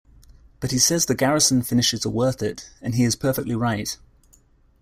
But 0.61 0.71
he 0.71 0.79
says 0.79 1.05
the 1.05 1.13
Garrison 1.13 1.61
finishes 1.61 2.07
are 2.07 2.09
worth 2.09 2.41
it, 2.41 2.71
and 2.81 2.95
he 2.95 3.03
is 3.03 3.15
perfectly 3.15 3.53
right. 3.53 3.95